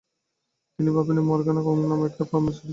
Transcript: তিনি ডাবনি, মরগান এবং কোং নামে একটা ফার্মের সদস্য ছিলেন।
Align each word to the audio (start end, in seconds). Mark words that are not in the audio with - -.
তিনি 0.79 0.89
ডাবনি, 0.95 1.21
মরগান 1.21 1.57
এবং 1.57 1.73
কোং 1.73 1.89
নামে 1.89 2.05
একটা 2.05 2.23
ফার্মের 2.23 2.53
সদস্য 2.53 2.59
ছিলেন। 2.59 2.69